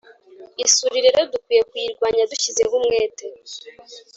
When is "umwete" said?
2.79-3.25